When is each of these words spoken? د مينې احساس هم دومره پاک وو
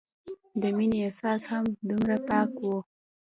د 0.61 0.63
مينې 0.77 0.97
احساس 1.05 1.41
هم 1.51 1.65
دومره 1.89 2.15
پاک 2.29 2.49
وو 2.61 2.77